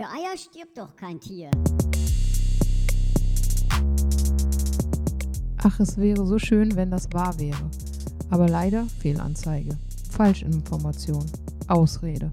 [0.00, 1.50] Für Eier stirbt doch kein Tier.
[5.58, 7.70] Ach, es wäre so schön, wenn das wahr wäre.
[8.30, 9.78] Aber leider Fehlanzeige.
[10.10, 11.26] Falschinformation.
[11.68, 12.32] Ausrede.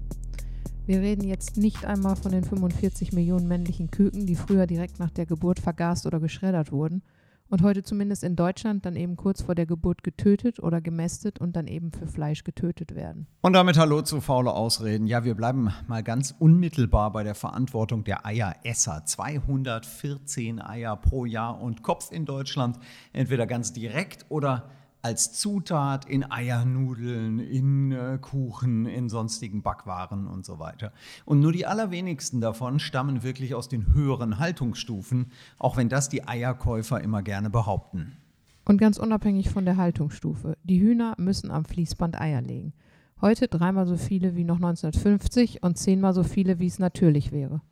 [0.86, 5.10] Wir reden jetzt nicht einmal von den 45 Millionen männlichen Küken, die früher direkt nach
[5.10, 7.02] der Geburt vergast oder geschreddert wurden
[7.50, 11.56] und heute zumindest in Deutschland dann eben kurz vor der Geburt getötet oder gemästet und
[11.56, 13.26] dann eben für Fleisch getötet werden.
[13.40, 15.06] Und damit hallo zu faule Ausreden.
[15.06, 19.04] Ja, wir bleiben mal ganz unmittelbar bei der Verantwortung der Eieresser.
[19.04, 22.78] 214 Eier pro Jahr und Kopf in Deutschland,
[23.12, 24.70] entweder ganz direkt oder
[25.02, 30.92] als Zutat in Eiernudeln, in äh, Kuchen, in sonstigen Backwaren und so weiter.
[31.24, 36.26] Und nur die allerwenigsten davon stammen wirklich aus den höheren Haltungsstufen, auch wenn das die
[36.26, 38.16] Eierkäufer immer gerne behaupten.
[38.64, 42.74] Und ganz unabhängig von der Haltungsstufe, die Hühner müssen am Fließband Eier legen.
[43.20, 47.62] Heute dreimal so viele wie noch 1950 und zehnmal so viele, wie es natürlich wäre.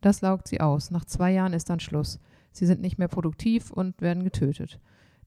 [0.00, 0.90] Das laugt sie aus.
[0.90, 2.20] Nach zwei Jahren ist dann Schluss.
[2.52, 4.78] Sie sind nicht mehr produktiv und werden getötet.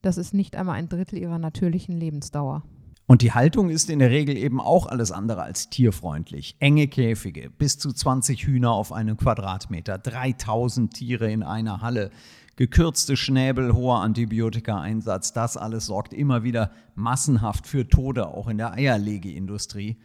[0.05, 2.61] Das ist nicht einmal ein Drittel ihrer natürlichen Lebensdauer.
[3.07, 6.55] Und die Haltung ist in der Regel eben auch alles andere als tierfreundlich.
[6.59, 12.11] Enge Käfige, bis zu 20 Hühner auf einem Quadratmeter, 3000 Tiere in einer Halle,
[12.55, 18.73] gekürzte Schnäbel, hoher Antibiotikaeinsatz, das alles sorgt immer wieder massenhaft für Tode, auch in der
[18.73, 19.97] Eierlegeindustrie.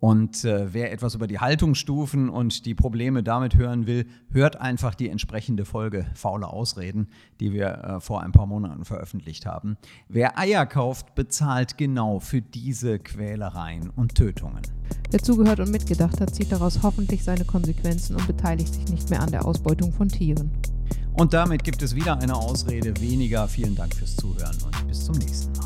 [0.00, 4.94] Und äh, wer etwas über die Haltungsstufen und die Probleme damit hören will, hört einfach
[4.94, 7.08] die entsprechende Folge Faule Ausreden,
[7.40, 9.76] die wir äh, vor ein paar Monaten veröffentlicht haben.
[10.08, 14.62] Wer Eier kauft, bezahlt genau für diese Quälereien und Tötungen.
[15.10, 19.20] Wer zugehört und mitgedacht hat, zieht daraus hoffentlich seine Konsequenzen und beteiligt sich nicht mehr
[19.20, 20.52] an der Ausbeutung von Tieren.
[21.14, 23.48] Und damit gibt es wieder eine Ausrede weniger.
[23.48, 25.57] Vielen Dank fürs Zuhören und bis zum nächsten Mal.